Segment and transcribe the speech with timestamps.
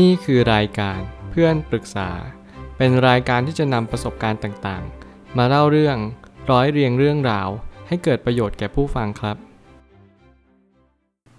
[0.00, 2.10] นี่คือรายการเพื่อนปรึกษา
[2.76, 5.96] เป็นรายการที่จะนำประสบการณ์ต่างๆ มาเล่าเรื่อง
[6.50, 7.48] ร้อยเรียงเรื่องราว
[7.88, 9.36] ให้เกิดประโยชน์แก่ผู้ฟังครับ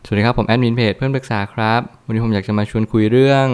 [0.05, 3.47] สวัสดีครับผมแอดมินเพจเพื่อนปรึกษาครับ วันนี้ผมอยากจะมาชวนคุยเรื่อง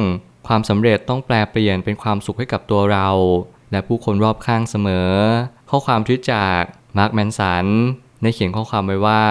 [0.47, 3.07] ความสำเร็จต้องแปลเปลี่ยนเป็นความสุขให้กับตัวเรา
[3.71, 5.11] และผู้คนรอบข้างเสมอ
[5.69, 6.61] ข้อความทวิตจาก
[6.97, 7.65] มาร์คแมนสัน
[8.21, 9.23] ได้เขียนข้อความไว้ว่า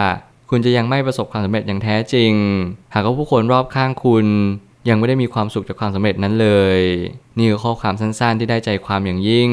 [0.50, 2.32] คุณจะยังไม่ประสบความสำเร็จอย่างแท้จริง
[2.95, 4.27] หากว่าผู้คนรอบข้างคุณ
[4.89, 6.80] ยังไม่ได้มีความสุขจากความสำเร็จนั้นเลย
[7.39, 9.50] นี่คือข้อความสั้นๆ ที่ได้ใจความอย่างยิ่ง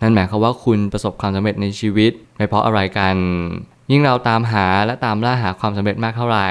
[0.00, 3.16] นั่นหมายความว่าคุณประสบความสำเร็จในชีวิตไปเพราะอะไรกัน
[3.90, 6.50] ยิ่งเราตามหาและตามล่าหาความสำเร็จมากเท่าไหร่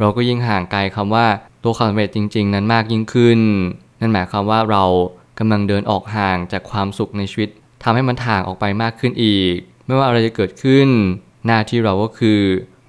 [0.00, 1.26] เราก็ยิ่งห่างไกลคำว่า
[1.64, 3.40] ตัวความสำเร็จจริง ๆ นั้นมากยิ่งขึ้น
[4.00, 4.84] นั่นหมายความว่าเรา
[5.38, 7.50] กำลังเดินออกห่างจากความสุขในชีวิต
[7.82, 10.88] ทำให้มันถ่างออกไปมากขึ้นอีก ไม่ว่าอะไรจะเกิดขึ้น
[11.46, 12.40] หน้าที่เราก็คือ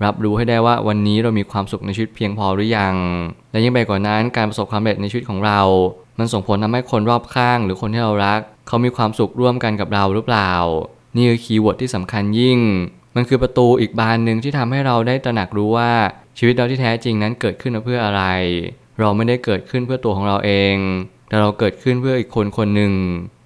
[0.06, 2.96] รับรู้ให้ได้ว่าวันนี้เรามีความสุขในชีวิตเพียงพอหรือยัง
[3.52, 5.62] และยิ่งไปกว่านั้นการประสบความสำเร็จในชีวิตของเรา
[6.20, 10.52] มันส่งผลทำให้คนรอบข้าง หรือคนที่เรารัก เขามีความสุขร่วมกันกับเราหรือเปล่า
[11.16, 12.60] นี่คือ keyword ที่สำคัญยิ่ง
[13.16, 15.92] มันคือประตูอีกบานหนึ่งที่ทำให้เราได้ตระหนักรู้ว่า
[16.38, 18.24] ชีวิตเราที่แท้จริงนั้นเกิดขึ้นมาเพื่ออะไร
[19.00, 20.76] เราไม่ได้เกิดขึ้นเพื่อตัวของเราเอง
[21.28, 22.94] แต่เราเกิดขึ้นเพื่ออีกคนคนหนึ่ง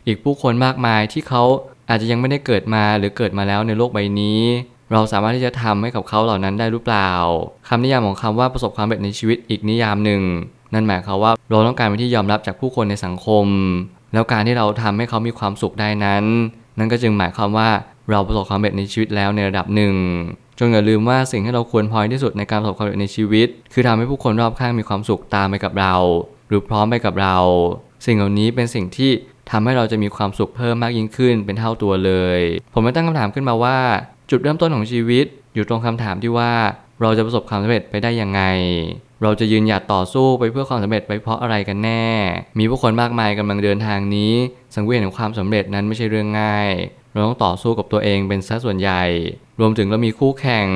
[0.08, 1.44] อีกผู้คนมากมายที่เขา
[1.90, 4.42] อาจจะยังไม่ได้เกิดมาหรือเกิดมาแล้วในโลกใบนี้
[4.94, 7.12] เราสามารถที่จะทำให้กับเขาเหล่านั้นได้หรือเปล่า
[7.68, 10.22] คำนิยามของคำว่าประสบความสำเร็จในชีวิตอีกนิยามหนึ่ง
[10.74, 13.46] นั่นหมายความว่าเราต้องการเป็นที่ยอมรับจากผู้คนในสังคม
[14.14, 16.24] แล้วการที่เราทำให้เขามีความสุขได้นั้น
[16.78, 17.70] นั่นก็จึงหมายความว่า
[18.12, 19.96] เราประสบความสำเร็จในชีวิตแล้วในระดับหนึ่ง
[20.60, 25.96] จงอย่าลืมว่าสิ่งที่เราควรพอยที่สุดในการประสบความสำเร็จในชีวิต คือทำให้ผู้คนรอบข้างมีความสุขตามไปกับเรา
[26.48, 27.38] หรือพร้อมไปกับเรา
[28.06, 29.12] สิ่งเหล่านี้เป็นสิ่งที่
[29.52, 32.40] ทำให้เราจะมีความสุขเพิ่มมากยิ่งขึ้นเป็นเท่าตัวเลย
[32.74, 33.78] ผมไม่ตั้งคำถามขึ้นมาว่า
[34.30, 36.52] จุดเริ่มต้นของชีวิต อยู่ตรงคำถามที่ว่า
[37.02, 38.42] เราจะประสบความสำเร็จไปได้ยังไง
[39.24, 42.06] เราจะยืนหยัดต่อสู้ไปเพื่อความสำเร็จไปเพราะอะไรกันแน่
[42.60, 44.34] มีผู้คนมากมายกำลังเดินทางนี้
[44.76, 46.70] สังเวียนของความสำเร็จนั้นไม่ใช่เรื่องง่าย
[47.12, 49.04] เราต้องต่อสู้กับตัวเองเป็นสัดส่วนใหญ่
[49.60, 50.68] รวมถึงเรามีคู่แข่ง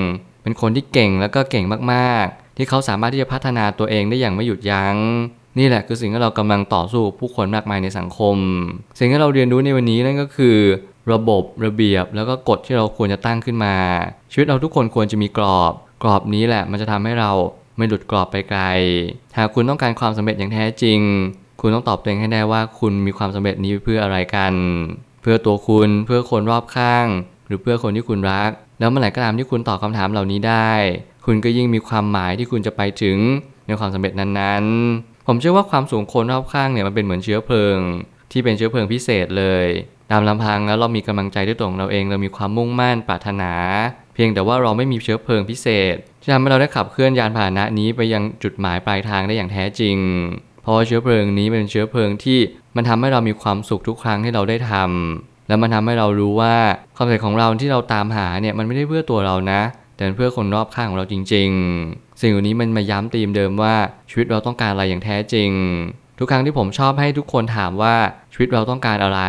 [0.44, 4.96] เป็นคนที่เก่งแล้วก็เก่งมากๆ ที่เขาสามารถที่จะพัฒนาตัวเองได้อย่างไม่หยุดยัง้ง
[5.57, 8.38] นี่แหละคือสิ่งที่เรากำลังต่อสู้ผู้คนมากมายในสังคม
[9.00, 10.57] สิ่งที่เราเรียนรู้ในวันนี้นั่นก็คือ
[11.12, 13.75] ระบบระเบียบ แล้วก็กฎที่เราควรจะตั้งขึ้นมา
[14.31, 15.73] ชีวิตเราทุกคนควรจะมีกรอบ
[16.03, 17.31] กรอบนี้แหละมันจะทำให้เรา
[17.78, 18.62] ไม่หลุดกรอบไปไกล
[19.38, 21.00] หากคุณต้องการความสำเร็จอย่างแท้จริง
[21.62, 24.53] คุณต้องตอบตัวเองให้ได้ว่าคุณมีความสำเร็จนี้เพื่ออะไรกัน
[25.22, 27.07] เพื่อตัวคุณเพื่อคนรอบข้าง
[27.47, 30.72] หรือเพื่อคนที่คุณรัก แล้วเมื่อไหร่ก็ตามที่คุณตอบคำถามเหล่านี้ได้
[31.25, 33.18] คุณก็ยิ่งมีความหมายที่คุณจะไปถึง
[33.68, 37.78] ในความสำเร็จนั้นๆ ผมเชื่อว่าความสูงคนรอบข้างเนี่ยมันเป็นเหมือนเชื้อเพลิง
[38.31, 39.68] ที่เป็นเชื้อเพลิงพิเศษเลย
[40.12, 43.51] ตามลำพังแล้วเรามีกำลังใจด้วยตัวของเราเอง เรามีความมุ่งมั่นปรารถนา
[44.13, 49.97] เพียงแต่ว่าเราไม่มีเชื้อเพลิงพิเศษที่ทำให้เราได้ขับเคลื่อนยานพาหนะนี้ไปยังจุดหมายปลายทางได้อย่างแท้จริง
[50.63, 52.40] เพราะเชื้อเพลิงนี้เป็นเชื้อเพลิงที่
[52.75, 56.56] มันทำให้เรามีความสุขทุกครั้งที่เราได้ทำแล้วมันทำให้เรารู้ว่า
[56.95, 59.62] ความสำเร็จของเราที่เราตามหาเนี่ยมันไม่ได้เพื่อตัวเรานะ
[59.95, 61.50] แต่เพื่อคนรอบข้างของเราจริง
[61.85, 63.75] ๆ สิ่งเหล่านี้มันมาย้ำธีมเดิมว่า
[64.09, 65.51] ชีวิตเราต้องการอะไรอย่างแท้จริง
[66.19, 67.95] ทุกครั้งที่ผมชอบให้ทุกคนถามว่า
[68.34, 69.22] ชีวิตเราต้องการอะไร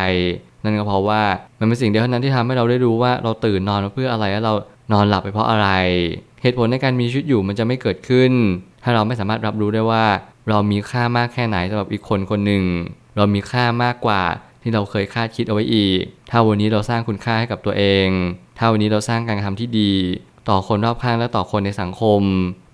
[0.63, 1.21] นั่นก็เพราะว่า
[1.59, 4.53] มันเป็นสิ่งเดียวเท่านั้นที่ทำให้เราได้รู้ว่าเราตื่นนอนมาเพื่ออะไรและเรา
[4.93, 5.69] นอนหลับไปเพราะอะไร
[6.41, 8.31] เหตุผลในการมีชีวิตอยู่มันจะไม่เกิดขึ้น
[8.83, 10.05] ถ้าเราไม่สามารถรับรู้ได้ว่า
[10.49, 12.63] เรามีค่ามากแค่ไหนสำหรับอีกคนคนหนึ่ง
[13.17, 14.21] เรามีค่ามากกว่า
[14.61, 15.99] ที่เราเคยคาดคิดเอาไว้อีก
[16.31, 18.07] ถ้าวันนี้เราสร้างคุณค่าให้กับตัวเอง
[18.57, 19.91] ถ้าวันนี้เราสร้างการกระทำที่ดี
[20.49, 22.21] ต่อคนรอบข้างและต่อคนในสังคม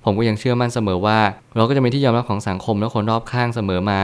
[0.06, 1.20] ผมก็ยังเชื่อมั่นเสมอว่า
[1.56, 4.04] เราก็จะเป็นที่ยอมรับของสังคมและคนรอบข้างเสมอมา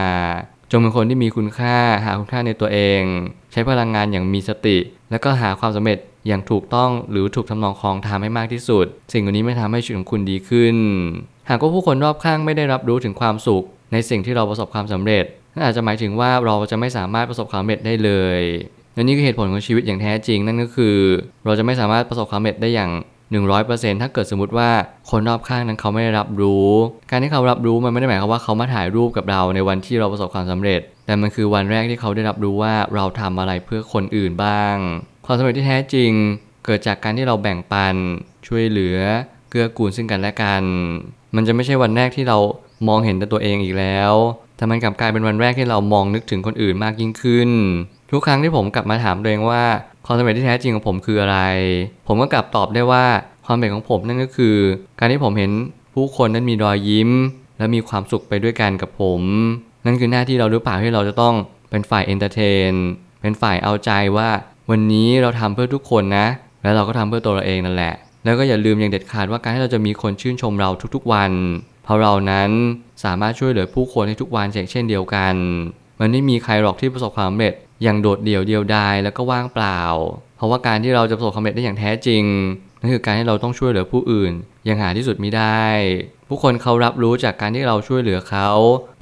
[0.70, 3.02] จงเป็นคนที่มีคุณค่าหาคุณค่าในตัวเอง
[3.52, 4.76] ใช้พลังงานอย่างมีสติ
[5.10, 10.76] แล้วก็หาความสำเร็จอย่างถูกต้องหรือถูกทำนองคลองทำให้มากที่สุด สิ่งเหล่านี้ไม่ทำให้ชีวิตของคุณดีขึ้น
[11.48, 15.24] หากว่าผู้คนรอบข้างไม่ได้รับรู้ถึงความสุข ในสิ่งที่เราประสบความสำเร็จ
[15.54, 18.40] นั่นอาจจะหมายถึงว่าเราจะไม่สามารถประสบความสำเร็จได้เลย
[18.94, 20.96] และนี่คือเหตุผลของชีวิตอย่างแท้จริงนั่นก็คือ
[21.44, 22.90] เราจะไม่สามารถประสบความสำเร็จได้อย่าง
[23.40, 24.70] 100%ถ้าเกิดสมมติว่า
[25.10, 26.68] คนรอบข้างนั้นเขาไม่ได้รับรู้
[27.10, 34.76] การที่เขารับรู้มันไม่ได้หมายความว่าเขามาถ่ายรูปกับเราในวันที่เราประสบความสำเร็จ แต่มันคือวันแรกที่เขาได้รับรู้ว่าเราทำอะไรเพื่อคนอื่นบ้าง
[35.26, 36.12] ความสำเร็จที่แท้จริง
[36.64, 37.94] เกิดจากการที่เราแบ่งปัน
[38.46, 38.98] ช่วยเหลือ
[39.50, 40.62] เกื้อกูลซึ่งกันและกัน
[41.36, 42.38] มันจะไม่ใช่วันแรกที่เรา
[42.88, 44.12] มองเห็นแต่ตัวเองอีกแล้ว
[44.56, 47.50] แต่มันกลับกลายเป็นวันแรกที่เรามองนึกถึงคนอื่นมากยิ่งขึ้น
[48.12, 49.62] ทุกครั้งที่ผมกลับมาถามตัวเองว่า
[50.06, 51.38] ความสำเร็จที่แท้จริงของผมคืออะไร
[52.06, 53.04] ผมก็กลับตอบได้ว่า
[53.44, 54.56] ความสำเร็จของผมนั่นก็คือ
[54.98, 55.50] การที่ผมเห็น
[55.94, 57.10] ผู้คนนั้นมีรอยยิ้ม
[57.58, 59.20] และมีความสุขไปด้วยกันกับผม
[59.84, 61.34] นั่นคือหน้าที่เราหรือเปล่าที่เราจะต้อง
[61.70, 62.72] เป็นฝ่าย entertain
[63.20, 64.28] เป็นฝ่ายเอาใจว่า
[64.70, 66.26] วันนี้เราทำเพื่อทุกคนนะ
[66.62, 67.94] แล้วเราก็ทำเพื่อตัวเราเองนั่นแหละ
[68.24, 71.32] แล้วก็อย่าลืมอย่างเด็ดขาดว่าการที่เราจะมีคนชื่นชมเราทุกๆวัน
[71.84, 72.50] เพราะเรานั้น
[73.04, 75.34] สามารถช่วยเหลือผู้คนในทุกวันอย่างเช่นเดียวกัน
[76.00, 79.80] มันไม่มีใครหรอกที่ประสบความสำเร็จ อย่างโดดเดี่ยวเดียวดายแล้วก็ว่างเปล่า
[80.36, 82.24] เพราะว่าการที่เราจะประสบความสำเร็จได้อย่างแท้จริง
[82.80, 84.32] นั่นคือการที่เราต้องช่วยเหลือผู้อื่นอ
[84.68, 85.64] ย่างหาที่สุดมิได้
[86.28, 88.48] ผู้คนเขารับรู้จากการที่เราช่วยเหลือเขา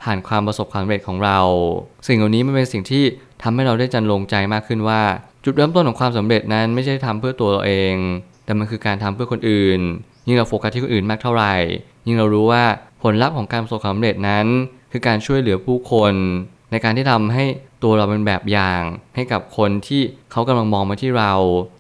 [0.03, 1.39] ผ่านความประสบความสำเร็จของเรา
[2.07, 3.05] สิ่งเหล่านี้มันเป็นสิ่งที่
[3.43, 5.03] ทำให้เราได้จันลงใจมากขึ้นว่า
[5.45, 7.95] จุดเริ่มต้นของความสำเร็จนั้นไม่ใช่ทำเพื่อตัวเราเอง
[8.45, 9.81] แต่มันคือการทำเพื่อคนอื่น
[10.27, 11.55] ยิ่งเราโฟกัสที่คนอื่นมากเท่าไหร่
[12.07, 12.65] ยิ่งเรารู้ว่า
[13.03, 14.47] ผลลัพธ์ของการประสบความสำเร็จนั้น
[14.93, 16.15] คือการช่วยเหลือผู้คน
[16.71, 17.45] ในการที่ทำให้
[17.83, 18.83] ตัวเราเป็นแบบอย่าง
[19.15, 21.33] ให้กับคนที่เขากำลังมองมาที่เรา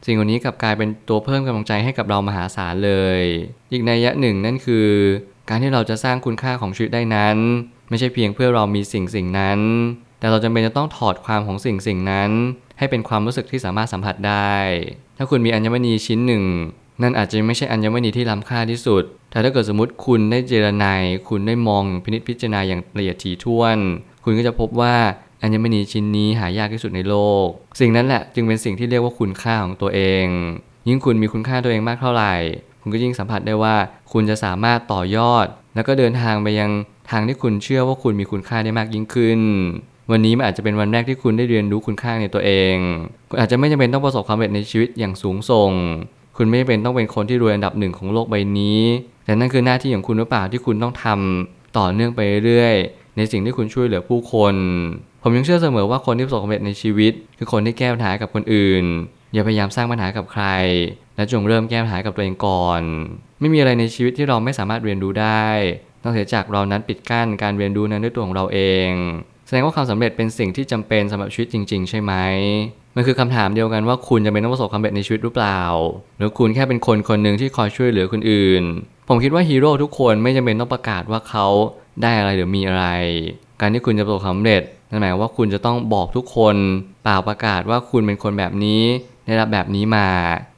[0.07, 3.23] สิ่งเหล่านี้กลับกลายเป็นตัวเพิ่มกำลังใจให้กับเรามหาศาลเลย
[3.73, 4.89] อีกในยะหนึ่งนั่นคือ
[5.49, 7.37] การที่เราจะสร้างคุณค่าของชีวิตได้นั้น
[7.89, 9.61] ไม่ใช่เพียงเพื่อเรามีสิ่งสิ่งนั้น
[10.21, 12.31] แต่เราจำเป็นจะต้องถอดความของสิ่งสิ่งนั้น
[12.79, 14.55] ให้เป็นความรู้สึกที่สามารถสัมผัสได้
[15.19, 16.45] ถ้าคุณมีอัญมณีชิ้นหนึ่ง
[17.03, 23.79] นั่นอาจจะไม่ใช่อัญมณีที่ล้ำค่าที่สุด แต่ถ้าเกิดสมมติคุณได้เจรไนยคุณได้มองพินิจพิจารณาอย่างละเอียดถี่ถ้วน
[24.25, 24.97] คุณก็จะพบว่า
[25.43, 27.47] อัญมณีชิ้นนี้หายากที่สุดในโลก
[27.81, 30.27] สิ่งนั้นแหละจึงเป็นสิ่งที่เรียกว่าคุณค่าของตัวเอง
[30.89, 32.35] ยิ่งคุณมีคุณค่าตัวเองมากเท่าไหร่
[32.81, 33.75] คุณก็ยิ่งสัมผัสได้ว่า
[34.13, 36.71] คุณจะสามารถต่อยอด แล้วก็เดินทางไปยัง
[37.11, 39.41] ทางที่คุณเชื่อว่าคุณมีคุณค่าได้มากยิ่งขึ้น
[40.11, 42.77] วันนี้มันอาจจะเป็นวันแรกที่คุณได้เรียนรู้คุณค่าในตัวเอง
[43.29, 45.71] คุณอาจจะไม่จำเป็นต้องประสบความสำเร็จในชีวิตอย่างสูงส่ง
[46.37, 48.81] คุณไม่จำเป็นต้องเป็นคนที่รวยอันดับหนึ่งของโลกใบนี้
[49.25, 52.77] แต่นั่นคือหน้าที่ของคุณหรือเปล่าที่คุณต้องทำต่อเนื่องไปเรื่อย
[53.17, 54.55] ในสิ่งที่คุณช่วยเหลือผู้คน
[55.23, 58.85] ผมยังเชื่อเสมอว่าคนที่ประสบความสำเร็จในชีวิต คือคนที่แก้ปัญหากับคนอื่น
[59.33, 60.45] อย่าพยายามสร้างปัญหากับใคร
[61.17, 62.83] และจงเริ่มแก้ปัญหากับตัวเองก่อน
[63.41, 65.47] ไม่มีอะไรในชีวิตที่เราไม่สามารถเรียนรู้ได้
[66.05, 68.91] นอกจากเรานั้นปิดกั้นการเรียนรู้นั้นด้วยตัวของเราเอง
[69.47, 72.13] แสดงว่าความสำเร็จเป็นสิ่งที่จำเป็นสำหรับชีวิตจริง ๆ ใช่ไหม
[72.97, 75.61] มันคือคำถามเดียวกันว่าคุณจะเป็นต้องประสบความสำเร็จในชีวิตหรือเปล่า
[76.19, 78.63] หรือคุณแค่เป็นคนคนหนึ่งที่คอยช่วยเหลือคนอื่น
[79.09, 81.47] ผมคิดว่าฮีโร่ทุกคนไม่จำเป็นต้องประกาศว่าเขา
[82.03, 82.87] ได้อะไรหรือมีอะไร
[83.61, 86.57] การที่คุณจะประสบความสำเร็จ นั่นหมายว่าคุณจะต้องบอกทุกคน
[87.05, 88.83] เปล่าประกาศว่าคุณเป็นคนแบบนี้
[89.27, 90.09] ได้รับแบบนี้มา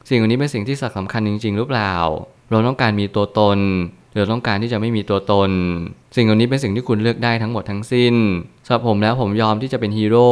[0.08, 1.94] สิ่งเหล่านี้เป็นสิ่งที่สำคัญจริง ๆ หรือเปล่า
[2.50, 3.58] เราต้องการมีตัวตน
[4.12, 5.50] หรือต้องการที่จะไม่มีตัวตน
[6.16, 8.14] สิ่งเหล่านี้เป็นสิ่งที่คุณเลือกได้ทั้งหมดทั้งสิ้น
[8.66, 10.30] สำหรับผมแล้วผมยอมที่จะเป็นฮีโร่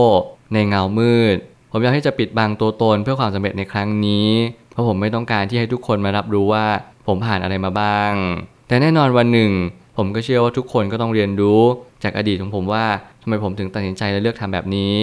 [0.52, 1.36] ในเงามืด
[1.72, 4.28] ผมยอมที่จะปิดบังตัวตนเพื่อความสำเร็จในครั้งนี้
[4.72, 6.66] เพราะผมไม่ต้องการที่ให้ทุกคนมารับรู้ว่า
[7.06, 8.12] ผมผ่านอะไรมาบ้าง
[8.68, 9.52] แต่แน่นอนวันหนึ่ง
[9.96, 11.60] ผมก็เชื่อว่าทุกคนก็ต้องเรียนรู้
[12.02, 12.86] จากอดีตของผมว่า
[13.22, 14.94] ทำไมผมถึงตัดสินใจและเลือกทำแบบนี้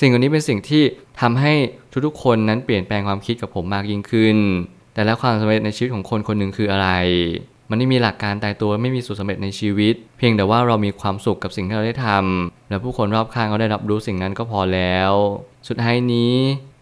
[0.00, 0.82] สิ่งเหล่านี้เป็นสิ่งที่
[1.20, 1.52] ทำให้
[2.06, 4.36] ทุกๆคนนั้นเปลี่ยนแปลงความคิดกับผมมากยิ่งขึ้น
[4.94, 6.88] แต่แล้วความสำเร็จในชีวิตของคนคนหนึ่งคืออะไร
[7.70, 15.12] มันไม่มีหลักการตายตัวไม่มีสูตรสำเร็จในชีวิต เพียงแต่ว่าเรามีความสุขกับสิ่งที่เราได้ทำและผู้คนรอบข้างเขาได้รับรู้สิ่งนั้นก็พอแล้ว
[15.68, 16.34] สุดท้ายนี้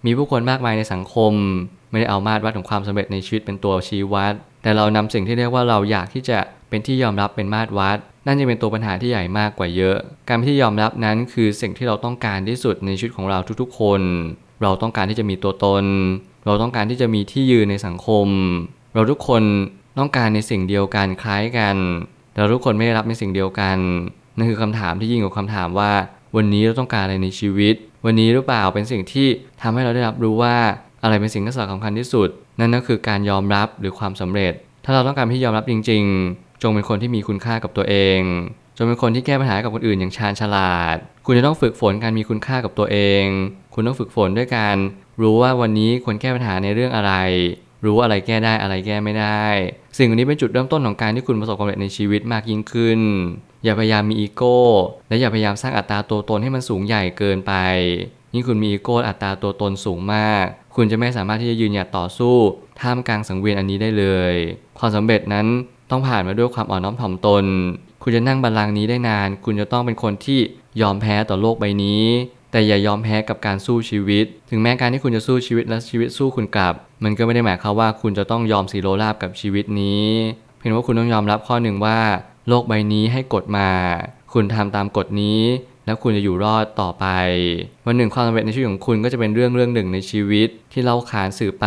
[0.06, 1.32] มีผู้คนมากมายในสังคม
[1.90, 6.38] ไม่ได้เอามาตรวัดของความสำเร็จในชีวิตเป็นตัวชี้วัด แต่เรานำสิ่งที่เรียกว่าเราอยากที่จะ
[6.68, 9.96] เป็นที่ยอมรับเป็นมาตรวัด นั่นจะเป็นตัวปัญหาที่ใหญ่มากกว่าเยอะ
[10.28, 14.00] การที่ยอมรับนั้นคือสิ่งที่เราต้องการที่สุดในชีวิตของเราทุกๆ คน
[14.62, 15.84] เราต้องการที่จะมีตัวตน
[16.46, 18.28] เราต้องการที่จะมีที่ยืนในสังคม
[18.94, 19.42] เราทุกคน
[19.98, 21.76] ต้องการในสิ่งเดียวกันคล้ายกัน
[22.32, 23.78] แต่เราทุกคนไม่ได้รับในสิ่งเดียวกัน
[24.36, 25.92] นั่นคือคำถามที่ยิ่งกว่าคำถามว่า
[26.36, 27.74] วันนี้เราต้องการอะไรในชีวิต
[28.04, 29.26] วันนี้หรือเปล่าเป็นสิ่งที่
[29.62, 30.56] ทำให้เราได้รับรู้ว่า
[31.02, 32.28] อะไรเป็นสิ่งที่สำคัญที่สุด
[32.60, 34.52] นั่นก็คือการยอมรับหรือความสำเร็จ
[34.84, 36.02] ถ้าเราต้องการที่ยอมรับจริง
[36.34, 38.20] ๆ จงเป็นคนที่มีคุณค่ากับตัวเอง
[38.76, 40.96] จงเป็นคนที่แก้ปัญหากับคนอื่นอย่างชาญฉลาด
[41.26, 43.24] คุณจะต้องฝึกฝนการมีคุณค่ากับตัวเอง
[43.74, 44.76] คุณต้องฝึกฝนด้วยการ
[45.22, 47.12] รู้ว่าวันนี้ควรแก้ปัญหาในเรื่องอะไร
[47.84, 49.44] รู้อะไรแก้ได้อะไรแก้ไม่ได้
[49.98, 53.00] สิ่งนี้เป็นจุดเริ่มต้นของการที่คุณประสบความสำเร็จในชีวิตมากยิ่งขึ้น
[53.64, 54.58] อย่าพยายามมีอีโก้
[55.08, 57.52] และอย่าพยายามสร้างอัตราตัวตนให้มันสูงใหญ่เกินไป
[58.34, 60.44] ยิ่งคุณมีอีโก้อัตราตัวตนสูงมาก
[60.76, 62.36] คุณจะไม่สามารถที่จะยืนหยัดต่อสู้
[62.80, 64.34] ท่ามกลางสังเวียนอันนี้ได้เลย
[64.78, 65.46] ความสำเร็จนั้น
[65.90, 67.44] ต้องผ่านมาด้วยความอ่อนน้อมถ่อมตน
[68.02, 70.40] คุณจะนั่งบัลลังก์นี้ได้นาน คุณจะต้องเป็นคนที่
[70.80, 72.04] ยอมแพ้ต่อโลกใบนี้
[72.50, 76.74] แต่อย่ายอมแพ้กับการสู้ชีวิต ถึงแม้การที่คุณจะสู้ชีวิตและชีวิตสู้คุณกลับ
[77.04, 80.06] มันก็ไม่ได้หมายความว่าคุณจะต้องยอมสีโรราบกับชีวิตนี้
[80.58, 81.98] เพียงว่าคุณต้องยอมรับข้อหนึ่งว่า
[82.48, 83.68] โลกใบนี้ให้กฎมา
[84.32, 85.40] คุณทำตามกฎนี้
[85.86, 87.06] แล้วคุณจะอยู่รอดต่อไป
[87.86, 91.66] วันหนึ่งความสำเร็จในชีวิตของคุณก็จะเป็นเรื่องเรื่องหนึ่งในชีวิตที่เล่าขานสื่อไป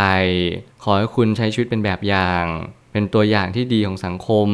[0.84, 2.46] ขอให้คุณใช้ชีวิตเป็นแบบอย่าง
[2.92, 4.50] เป็นตัวอย่างที่ดีของสังคม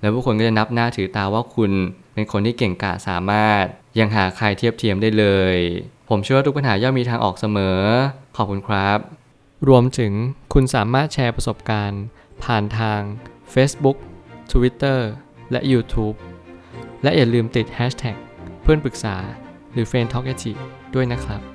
[0.00, 1.70] แล้วผู้คนก็จะนับหน้าถือตาว่าคุณ
[2.14, 3.64] เป็นคนที่เก่งกาจสามารถ
[3.98, 5.56] ยังหาใครเทียบเทียมได้เลย
[6.08, 7.80] ผมเชื่อว่าทุกปัญหาย่อมมีทางออกเสมอ
[8.36, 8.98] ขอบคุณครับ
[9.68, 10.12] รวมถึง
[10.52, 12.02] คุณสามารถแชร์ประสบการณ์
[12.44, 13.00] ผ่านทาง
[13.54, 13.96] Facebook
[14.52, 14.98] Twitter
[15.50, 16.16] และ YouTube
[17.02, 18.16] และอย่าลืมติด Hashtag
[18.62, 19.16] เพื่อนปรึกษา
[19.72, 20.26] หรือ f r ร e n d t a l k
[20.94, 21.53] ด้วยนะครับ